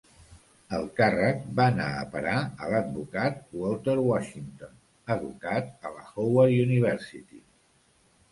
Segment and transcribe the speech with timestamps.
[0.75, 4.73] El càrrec va anar a parar a l"advocat Walter Washington,
[5.17, 7.43] educat a la Howard University.